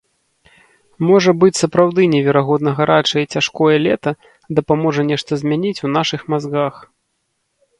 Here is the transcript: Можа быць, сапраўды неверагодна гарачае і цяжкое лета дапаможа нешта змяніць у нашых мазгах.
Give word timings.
Можа 1.09 1.31
быць, 1.41 1.57
сапраўды 1.63 2.01
неверагодна 2.13 2.73
гарачае 2.79 3.21
і 3.25 3.29
цяжкое 3.37 3.75
лета 3.85 4.15
дапаможа 4.61 5.01
нешта 5.11 5.31
змяніць 5.43 5.79
у 5.89 5.93
нашых 5.99 6.21
мазгах. 6.37 6.75